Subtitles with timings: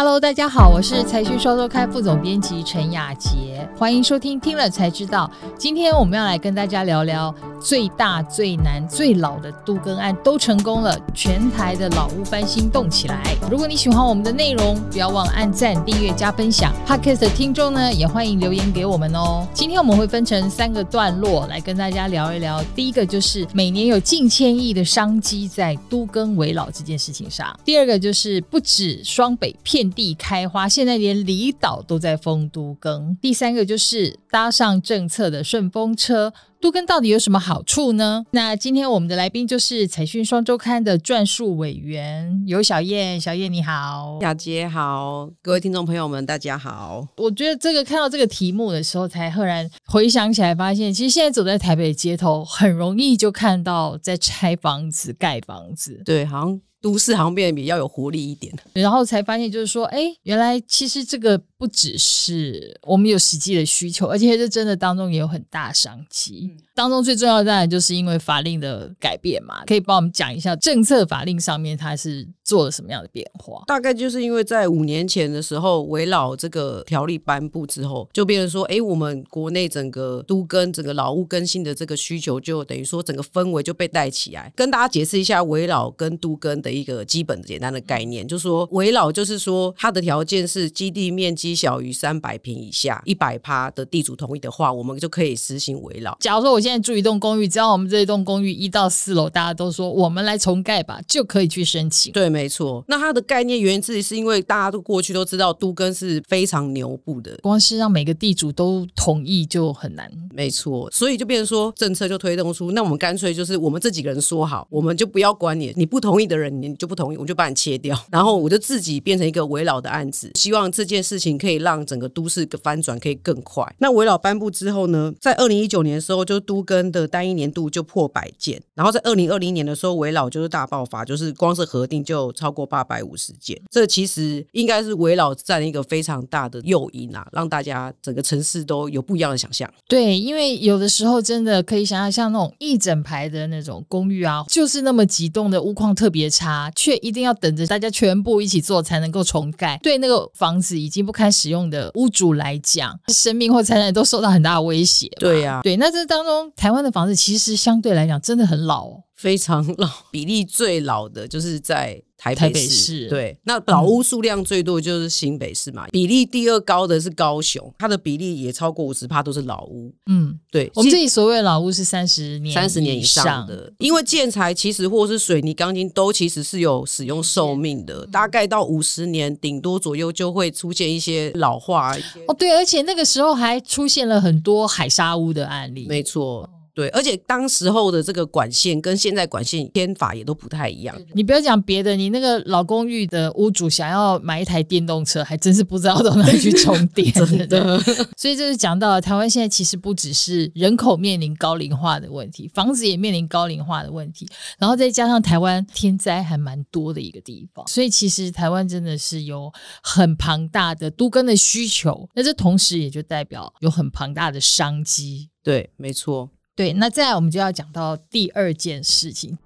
[0.00, 5.28] Hello，大家好，我是财讯双周刊副总编辑陈雅洁，欢迎收听听了才知道。
[5.58, 13.20] 今天我们要来跟大家聊聊最大、最难、最老的都更案都成功了，全台的老屋翻新动起来。
[13.50, 16.72] 如果你喜欢我们的内容，不要忘了按赞、订阅、加分享。
[16.86, 19.44] Podcast 的听众呢，也欢迎留言给我们哦。
[19.52, 22.62] 今天我们会分成三个段落来跟大家聊一聊。
[22.72, 33.16] 第一个就是每年有近千亿的商机在都更为老这件事情上；第二个就是不止双北片遍地开花，现在连离岛都在封都更。
[33.20, 38.24] 第三个就是搭上政策的顺风车，都更到底有什么好处呢？
[38.32, 47.06] 那今天我们的来宾就是财讯双周刊的撰述委员尤小燕，小燕你好，小杰好，各位听众朋友们大家好。
[47.16, 56.60] 我觉得这个看到这个题目的时候，才赫然回想起来，发现其实现在走在台北街头，很容易就看到在拆房子、盖房子，对，好像。
[56.80, 66.50] 都市好像变得比较有活力一点，然后才发现就是说，哎，原来其实这个不只是我们有实际的需求，而且这真的当中也有很大商机。
[66.52, 73.64] 嗯当中最重要的当然就是因为法令的改变嘛，可以帮我们讲一下政策法令上面它是做了什么样的变化？
[73.66, 84.52] 大概就是因为在五年前的时候，围绕这个条例颁布之后，就变成说，哎，我们国内整个都跟、整个劳务更新的这个需求，就等于说整个氛围就被带起来。
[84.54, 96.16] 跟大家解释一下围绕跟都跟的一个基本简单的概念，就是说围老就是说它的条件是基地面积小于三百平以下，一百趴的地主同意的话，我们就可以实行围老。
[96.20, 102.12] 假如说我现现在住一栋公寓，只要我们这一栋公寓一到四楼，大家都说我们来重盖吧，就可以去申请。
[102.12, 102.84] 对，没错。
[102.86, 110.12] 那它的概念源自于是因为大家都过去都知道都更是非常牛步的，光是让每个地主都同意就很难。
[110.30, 123.66] 没错，所以就变成说政策就推动出，那我们干脆就是我们这几个人说好，我们就不要管你，你不同意的人你就不同意，我就把你切掉，然后我就自己变成一个围老的案子，希望这件事情可以让整个都市的翻转可以更快。
[123.78, 127.08] 那围老颁布之后呢，在二零一九年的时候就都更的。
[127.08, 133.58] 单一年度就破百件，然后在二零二零年的时候，围老就是大爆发，就是光是核定就超过八百五十件。
[133.70, 139.68] 这其实应该是围老占一个非常大的诱因啊，让大家整个城市都有不一样的想象。
[139.88, 149.78] 对，因为有的时候真的可以想象，像那种一整排的那种公寓啊，就是那么几栋的屋况特别差，却一定要等着大家全部一起做才能够重盖。
[149.82, 155.08] 对那个房子已经不堪使用的屋主来讲，生命或财产都受到很大的威胁。
[155.18, 156.88] 对呀、啊，对，那这当中台湾的。
[156.98, 162.40] 房子其实相对来讲真的很老哦，非常老， 比例最老的就是在台北市。
[162.40, 169.92] 台北市对，那老屋数量最多的就是新北市嘛，嗯，比例第二高的是高雄，它的比例也超过五十趴都是老屋。
[170.06, 181.92] 嗯，对，我们这里所谓的老屋是三十年、三十年以上的，因为建材其实或是水泥、钢筋都其实是有使用寿命的，大概到五十年顶多左右就会出现一些老化。
[182.28, 185.86] 哦，对，而且那个时候还出现了很多海砂屋的案例。
[185.88, 186.48] 没错。
[186.78, 190.96] 对，而且当时候的这个管线跟现在管线编法也都不太一样。
[191.12, 197.12] 你不要讲别的，你那个老公寓的屋主想要买一台电动车，还真是不知道到哪里去充 电。
[197.12, 197.80] 真的，
[198.16, 209.52] 所以这是讲到了台湾现在其实不只是人口面临高龄化的问题，房子也面临高龄化的问题，然后再加上台湾天灾还蛮多的一个地方，所以其实台湾真的是有
[209.82, 212.08] 很庞大的都更的需求。
[212.14, 215.28] 那这同时也就代表有很庞大的商机。
[215.42, 216.30] 对，没错。
[216.58, 219.38] 对，那再来我们就要讲到第二件事情。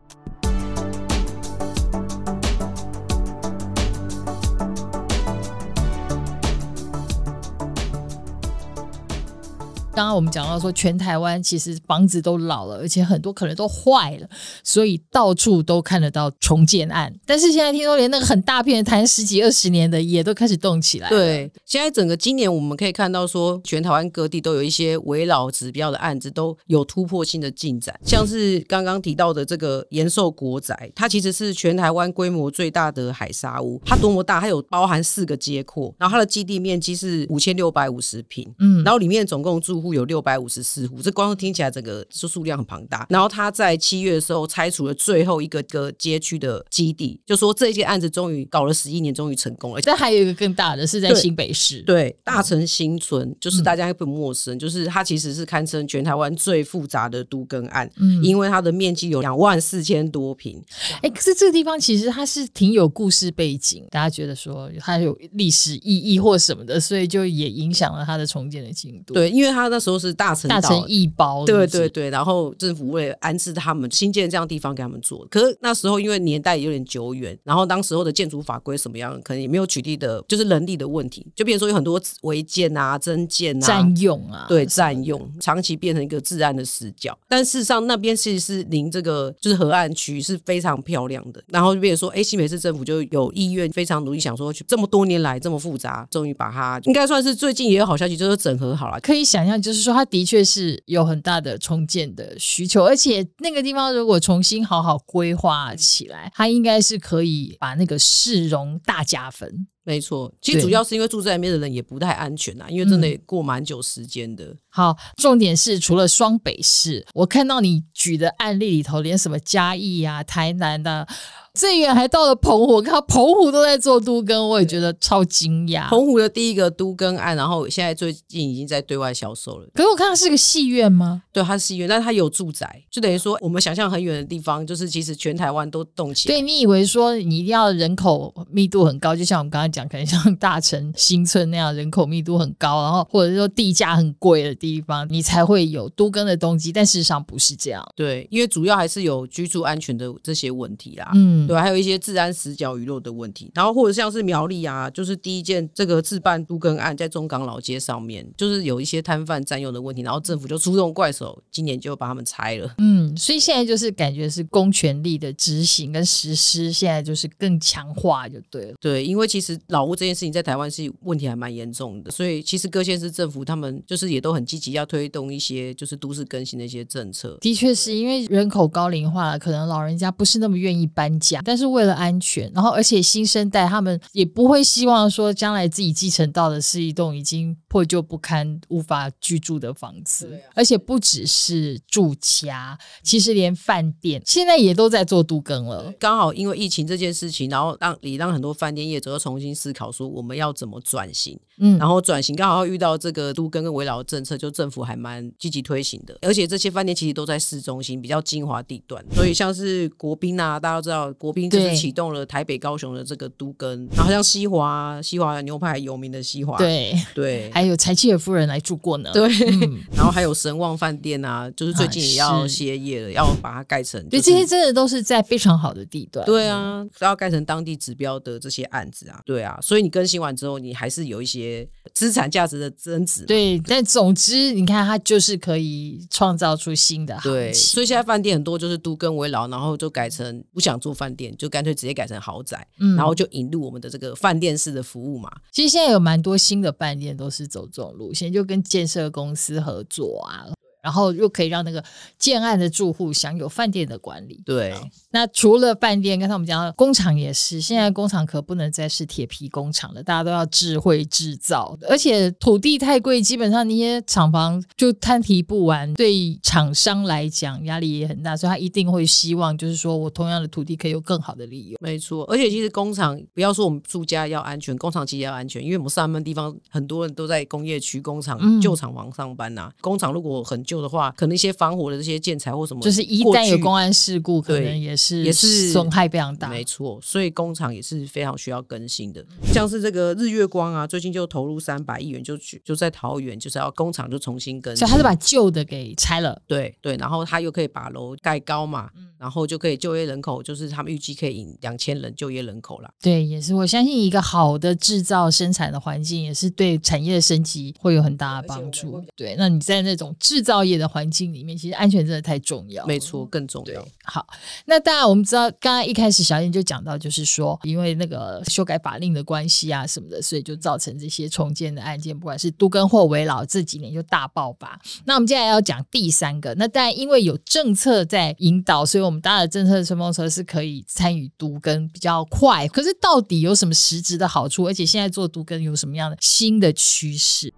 [9.94, 14.28] 刚刚我们讲到说，全台湾其实房子都老了，而且很多可能都坏了，
[14.64, 17.12] 所以到处都看得到重建案。
[17.26, 21.10] 但是现在听说，连那个很大片的谈十几二十年的也都开始动起来。
[21.10, 33.78] 对，现在整个今年我们可以看到说，全台湾各地都有一些围老指标的案子都有突破性的进展，像是刚刚提到的这个延寿国宅，它其实是全台湾规模最大的海沙屋。
[33.84, 34.41] 它多么大？
[34.41, 43.04] 它有包含四个街廓，然后它的基地面积是五千六百五十平，嗯，然后里面总共住户有六百五十四户，这光是听起来整个数数量很庞大。
[43.10, 49.80] 然后他在七月的时候拆除了最后一个个街区的基地，就说这件案子终于搞了十一年，终于成功了。
[49.82, 60.62] 但还有一个更大的是在新北市，对，对大城新村，就是大家不陌生，嗯，就是它其实是堪称全台湾最复杂的都更案，嗯，因为它的面积有两万四千多平。
[61.00, 69.14] 哎，可是这个地方其实它是挺有故事背景，大家觉得说它有历史意义或什么的，所以就也影响了它的重建的进度。
[69.14, 75.27] 对，因为它那时候是大城大成义胞，对对对，然后政府为了安置他们，新建这样地方给他们做。
[75.30, 87.16] 可是那时候因为年代有点久远，然后当时候的建筑法规什么样，可能也没有取缔的，就是人力的问题，就变成说有很多违建啊、增建啊、占用啊，对，占用，长期变成一个治安的死角。
[87.27, 99.01] 但事实上那边其实是临这个就是河岸区是非常漂亮的，然后就变成说，哎，新北市政府就有意愿非常努力，想说这么多年来这么复杂，终于把它应该算是最近也有好消息，就是整合好了。
[99.01, 109.68] 可以想象，就是说它的确是有很大的重建的需求，而且那个地方如果重新好好规划起来，它应该是可以把那个市容大加分。
[109.84, 114.54] 没错，其实主要是因为住在那边的人也不太安全呐，因为真的也过蛮久时间的。
[114.68, 121.08] 好，重点是除了双北市，我看到你举的案例里头，连什么嘉义啊、台南的、啊。
[121.54, 125.86] 最远还到了澎湖，我看到澎湖都在做都更，我也觉得超惊讶。
[125.90, 129.68] 澎湖的第一个都更案，然后现在最近已经在对外销售了。
[129.74, 131.24] 可是我看它是个戏院吗？
[131.30, 136.34] 对，它是戏院，但它有住宅，就等于说我们想象很远的地方，就是其实全台湾都动起来。
[136.34, 146.71] 对，你以为说你一定要人口密度很高，就像我们刚刚讲，可能像大城新村那样人口密度很高，然后或者是说地价很贵的地方，你才会有都更的动机。
[146.71, 147.83] 但事实上不是这样。
[147.97, 151.10] 对，因为主要还是有居住安全的这些问题啦。
[151.15, 151.47] 嗯。
[151.47, 162.75] 对，还有一些治安死角遗漏的问题，然后或者像是苗栗啊，就是第一件这个自办都更案，在中港老街上面，就是有一些摊贩占用的问题，然后政府就出动怪手，今年就把他们拆了。
[162.78, 168.75] 嗯，所以现在就是感觉是公权力的执行跟实施，现在就是更强化就对了。
[168.80, 177.36] 对，因为其实老屋这件事情在台湾是问题还蛮严重的，所以其实各县市政府他们就是也都很积极要推动一些就是都市更新的一些政策。
[177.41, 181.41] 的确是因为人口高龄化了，可能老人家不是那么愿意搬家。
[181.44, 190.27] 但是为了安全，然后而且新生代他们也不会希望说将来自己继承到的是一栋已经破旧不堪、无法居住的房子。
[190.34, 195.91] 啊、而且不只是住家，其实连饭店现在也都在做都更了。
[195.98, 201.39] 刚好因为疫情这件事情，然后让也让很多饭店业者要重新思考说我们要怎么转型。
[201.57, 206.16] 嗯，然后转型刚好遇到这个都更跟围绕政策，就政府还蛮积极推行的。
[206.21, 245.30] 而且这些饭店其实都在市中心比较精华地段，所以像是国宾啊，大家都知道国宾就是启动了台北、高雄的这个都更，然后像西华，西华牛排有名的西华，对对，还有柴契尔夫人来住过呢，对，嗯、 然后还有神旺饭店啊，就是最近也要歇业了，啊、要把它盖成、就是，对，这些真的都是在非常好的地段，对啊，都要盖成当地指标的这些案子啊，对啊，所以你更新完之后，你还是有一些资产价值的增值，对，但总之你看它就是可以创造出新的，对，所以现在饭店很多就是都更为老，然后就改成不想做饭店，就干脆直接改成豪宅，嗯，然后就引入我们的这个饭店式的服务嘛。
[245.50, 250.49] 其实现在有蛮多新的饭店都是走这种路线，就跟建设公司合作啊。
[250.82, 251.82] 然后又可以让那个
[252.18, 254.42] 建案的住户享有饭店的管理。
[254.44, 254.74] 对，
[255.10, 261.78] 那除了饭店，刚才我们讲到工厂也是，现在工厂可不能再是铁皮工厂了，大家都要智慧制造。
[261.88, 271.78] 而且土地太贵，基本上那些厂房就摊提不完，对厂商来讲压力也很大，所以他一定会希望，就是说我同样的土地可以有更好的利用。
[271.80, 279.73] 没错，而且其实工厂不要说我们住家要安全，工厂其实要安全，因为我们上班地方很多人都在工业区、工厂、旧厂房上班呐、啊。
[279.80, 286.49] 工厂如果很旧的话，可能一些防火的这些建材或什么，就是一旦有公安事故，可能也是也是损害非常大。
[286.49, 289.23] 没错，所以工厂也是非常需要更新的。
[289.52, 294.78] 像是这个日月光啊，最近就投入三百亿元，就去就在桃园，就是要工厂就重新更新。
[294.78, 302.90] 所以他是把旧的给拆了，对对，然后他又可以把楼盖高嘛，然后就可以就业人口，就是他们预计可以引两千人就业人口了。
[303.02, 309.02] 对，也是我相信一个好的制造生产的环境，也是对产业的升级会有很大的帮助。
[309.16, 312.85] 对，那你在那种制造业的环境里面，其实安全真的太重要。
[312.87, 313.87] 没错，更重要。
[314.04, 314.26] 好，
[314.66, 324.81] 那当然我们知道，刚刚一开始小燕就讲到，就是说因为那个修改法令的关系啊什么的，所以就造成这些重建的案件，不管是都跟或围老，这几年就大爆发。
[325.04, 332.66] 那我们接下来要讲第三个，那当然因为有政策在引导，所以我们搭的政策的顺风车是可以参与都跟比较快。
[332.69, 334.66] 可是到底有什么实质的好处？
[334.66, 337.52] 而且现在做都跟有什么样的新的趋势？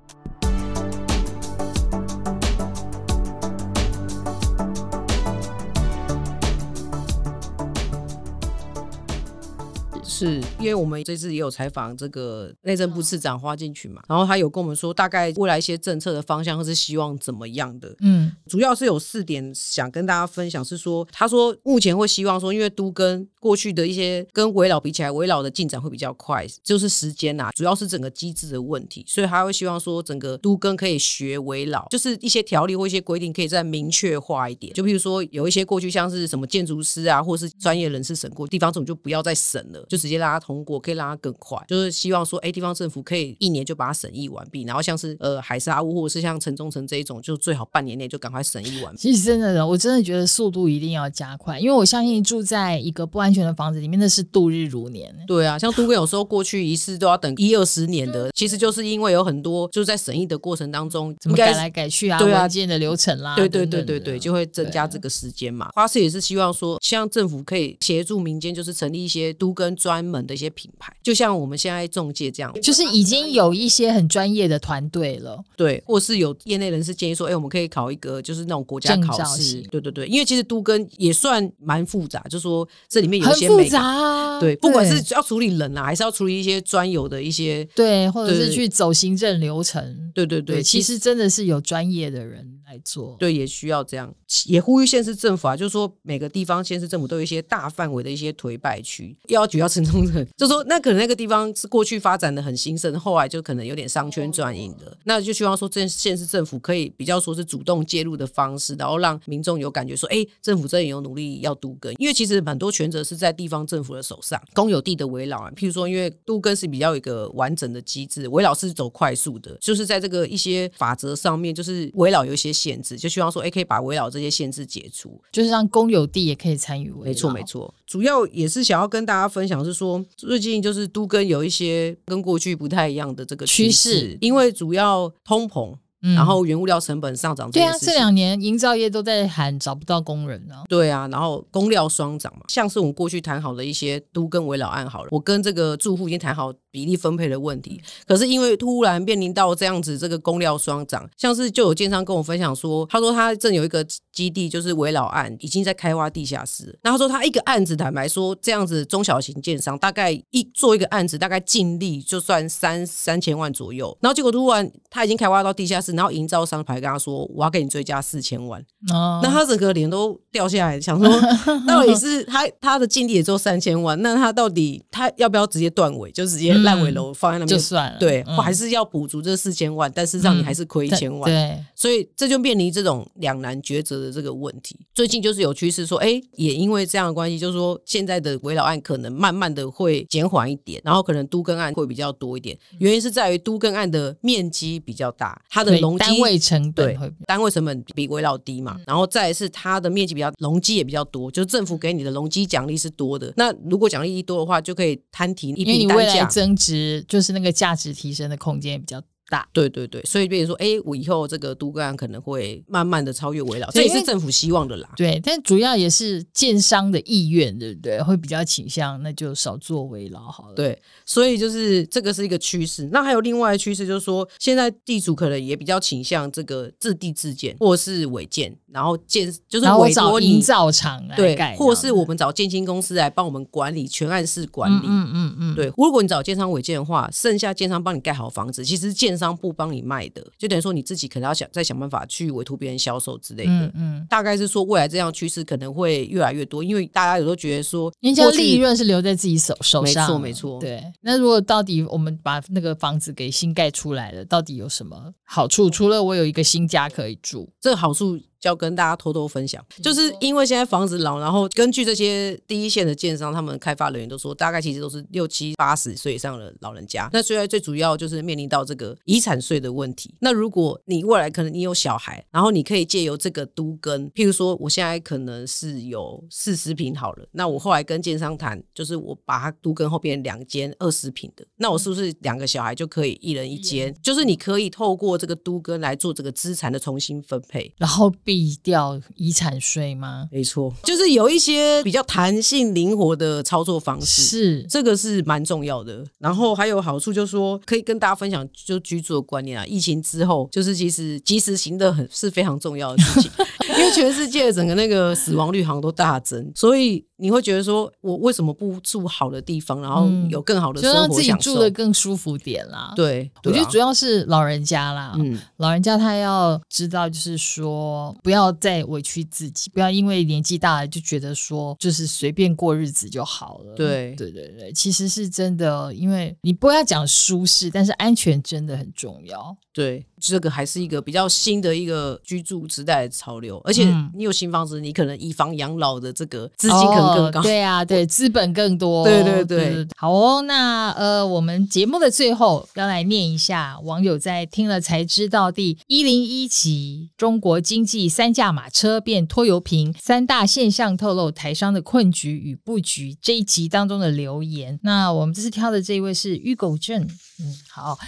[10.14, 17.94] 是，因因为我们这次也有采访这个内政部次长花敬群嘛，然后他有跟我们说，大概未来一些政策的方向或是希望怎么样的。
[18.00, 34.72] 嗯，主要是有四点想跟大家分享，是说他说目前会希望说，因为都跟过去的一些跟围老比起来，围老的进展会比较快，就是时间呐，主要是整个机制的问题，所以他会希望说，整个都跟可以学围老，就是一些条例或一些规定可以再明确化一点。
[34.72, 41.58] 就比如说有一些过去像是什么建筑师啊，或是专业人士审过，地方政府就不要再审了，就直接让他通过，可以让他更快。
[41.66, 48.98] 就是希望说，哎，地方政府可以一年就把它审议完毕，然后像是呃海沙屋或者是像城中城这一种，就最好半年内就赶快审议完毕。
[49.00, 55.14] 其实真的，我真的觉得速度一定要加快，因为我相信住在一个不安全的房子里面，那是度日如年。
[55.26, 65.70] 对啊，像都更有时候过去一次都要等一二十年的，其实就是因为有很多就是在审议的过程当中，怎么改来改去啊，对啊，文件的流程啦，对对对对对，就会增加这个时间嘛。
[65.74, 94.12] 花市也是希望说，希望政府可以协助民间，就是成立一些都跟专门的一些品牌，就像我们现在中介这样，就是已经有一些很专业的团队了，对，或是有业内人士建议说，哎，我们可以考一个就是那种国家考试，对对对，因为其实都跟也算蛮复杂，就是说这里面有一些复杂啊，对，不管是要处理人啊，还是要处理一些专有的一些，对，或者是去走行政流程，对对对，其实真的是有专业的人来做，对，也需要这样，
[94.46, 126.92] 也呼吁县市政府啊，就是说每个地方县市政府都有一些大范围的一些颓败区，要主要城中城，就是说那可能那个地方是过去发展的很兴盛，后来就可能有点商圈转移的，那就希望说这县市政府可以比较说是主动介入的方式，然后让民众有感觉说，哎，政府真的有努力要都更，因为其实很多权责是在地方政府的手上，公有地的围绕啊，譬如说因为都更是比较一个完整的机制，围绕是走快速的，就是在这个一些法则上面，就是围绕有一些限制，就希望说，哎，可以把围绕这些限制解除，就是让公有地也可以参与。
[127.02, 127.74] 没错，没错。
[127.86, 135.76] 主要也是想要跟大家分享，是说最近就是都跟有一些跟过去不太一样的这个，趋势因为主要通膨。
[136.14, 140.56] 然后原物料成本上涨，对啊，这两年营造业都在喊找不到工人呢。
[140.68, 153.82] 对啊，然后工料双涨嘛，像是我们过去谈好的一些都跟围老案好了，我跟这个住户已经谈好比例分配的问题，可是因为突然面临到这样子这个工料双涨，像是就有建商跟我分享说，他说他正有一个
[154.12, 165.93] 基地就是围老案已经在开挖地下室，然后他说他一个案子坦白说这样子中小型建商大概一做一个案子大概净利就算三三千万左右，然后结果突然他已经开挖到地下室。
[165.94, 168.60] 然后营造商牌跟他说：“我要给你追加四千万。”
[168.92, 171.08] 哦，那他整个脸都掉下来，想说
[171.66, 177.98] 到底是他他的净利也就三千万，那他到底他要不要直接断尾，就直接烂尾楼放在那边、嗯、就算了？
[177.98, 181.30] 对，嗯、还是要补足这四千万，但是让你还是亏一千万。
[181.30, 184.78] 嗯、对，所以这就面临这种两难抉择的这个问题。
[184.94, 192.58] 最近就是有趋势说，哎，也因为这样的关系，就是说现在的围绕案可能慢慢的会减缓一点，然后可能都更案会比较多一点。
[192.78, 195.83] 原因是在于都更案的面积比较大，它的。
[195.84, 203.32] 容积单位成本对，单位成本比围绕低嘛，嗯、然后再是它的面积比较容积也比较多，就是政府给你的容积奖励是多的。
[203.36, 209.48] 那如果奖励一多的话，就可以摊提一笔单价增值，就是那个价值提升的空间也比较大。
[209.52, 214.88] 对对对，所以比如说，哎，我以后这个都更案可能会慢慢的超越围绕，这也是政府希望的啦。
[214.96, 218.00] 对，但主要也是建商的意愿，对不对？
[218.02, 220.54] 会比较倾向，那就少做危老好了。
[220.54, 220.80] 对。
[221.06, 235.72] 所以就是这个是一个趋势，那还有另外的趋势，就是说现在地主可能也比较倾向这个自地自建，或是违建，然后建就是委托营造厂来盖，或是我们找建新公司来帮我们管理全案式管理，嗯嗯嗯，嗯对。
[235.76, 243.50] 如果你找建商违建的话，剩下建商帮你盖好房子，其实建商不帮你卖的，就等于说你自己可能要想再想办法去委托别人销售之类的。
[243.50, 250.82] 嗯，嗯大概是说未来这样趋势可能会越来越多，因为大家有时候觉得说，人家利润是留在自己手手上，没错没错，对。
[251.00, 255.68] 那如果到底我们把那个房子给新盖出来了，到底有什么好处？
[255.70, 258.18] 除了我有一个新家可以住，这个好处。
[258.44, 267.08] 就要跟大家偷偷分享，就是因为现在房子老，然后根据这些第一线的建商，他们开发人员都说，大概其实都是六七八十岁以上的老人家。
[267.10, 270.14] 那虽然最主要就是面临到这个遗产税的问题。
[270.20, 283.96] 那如果你未来可能你有小孩，然后你可以借由这个都跟，譬如说我现在可能是有四十平好了，那我后来跟建商谈，就是我把它都跟后边两间二十平的，那我是不是两个小孩就可以一人一间？
[284.02, 288.33] 就是你可以透过这个都跟来做这个资产的重新分配，然后比。
[288.34, 290.28] 避掉遗产税吗？
[290.32, 296.04] 没错，就是有一些比较弹性灵活的操作方式，是这个是蛮重要的。
[296.18, 299.64] 然后还有好处，就是说可以跟大家分享，就居住的观念啊。
[299.66, 303.30] 疫情之后，就是其实及时行的很是非常重要的事情，
[303.78, 307.04] 因为全世界整个那个死亡率好像都大增，所以。
[307.24, 312.92] 你会觉得说，我为什么不住好的地方，然后有更好的生活，就让自己住的更舒服点啦。
[312.94, 323.74] 对，我觉得主要是老人家啦，嗯，老人家他要知道，就是说不要再委屈自己，不要因为年纪大了就觉得说就是随便过日子就好了。
[323.74, 329.56] 对，对对对，其实是真的，因为你不要讲舒适，但是安全真的很重要。
[329.72, 337.40] 对，这个还是一个比较新的一个居住时代的潮流，而且你有新房子，你可能以房养老的这个资金可能更高。
[337.40, 339.04] 哦、对啊，对，资本更多。
[339.04, 340.42] 对对对，对，好哦。
[340.42, 354.78] 那呃，我们节目的最后要来念一下网友在听了才知道第一零一集中国经济三驾马车变拖油瓶三大现象透露台商的困局与布局这一集当中的留言。
[354.82, 357.02] 那我们这次挑的这一位是玉狗镇，
[357.40, 357.98] 嗯，好。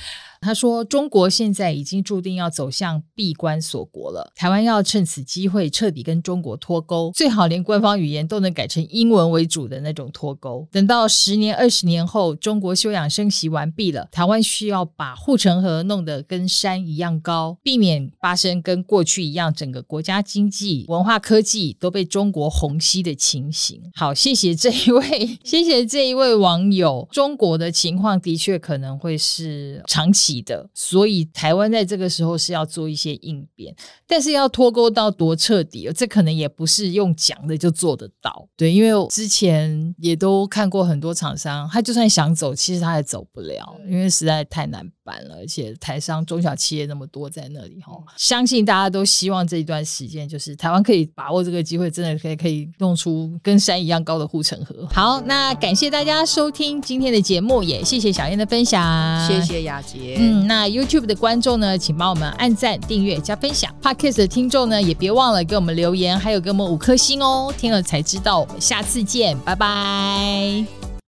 [0.40, 4.30] 他说：“中国现在已经注定要走向闭关锁国了。
[4.34, 10.66] 台湾要趁此机会彻底跟中国脱钩，最好连官方语言都能改成英文为主的那种脱钩。
[10.70, 27.08] 等到十年、二十年后，中国休养生息完毕了，台湾需要把护城河弄得跟山一样高，避免发生跟过去一样，整个国家经济、文化、科技都被中国虹吸的情形。”好，谢谢这一位，谢谢这一位网友。
[27.10, 30.26] 中国的情况的确可能会是长期。
[30.42, 33.74] 的，所以台湾在这个时候是要做一些应变，
[34.06, 38.48] 但是要脱钩到多彻底，这可能也不是用讲的就做得到。
[38.56, 54.86] 对，因为我之前也都看过很多厂商，他就算想走，其实他也走不了，因为实在太难办了，而且台商中小企业那么多在那里哈，相信大家都希望这一段时间就是台湾可以把握这个机会，真的可以可以弄出跟山一样高的护城河。
[54.90, 60.15] 好，那感谢大家收听今天的节目，也谢谢小燕的分享，谢谢雅洁。
[60.18, 63.70] 嗯，那 YouTube 的观众呢，请帮我们按赞、订阅、加分享。
[63.82, 67.52] Podcast 的听众呢，也别忘了给我们留言，还有给我们五颗星哦。
[67.56, 70.95] 听了才知道，我们下次见，拜拜。